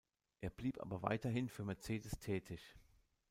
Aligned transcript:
Er 0.39 0.49
blieb 0.49 0.81
aber 0.81 1.03
weiterhin 1.03 1.47
für 1.47 1.63
Mercedes 1.63 2.17
tätig. 2.17 2.75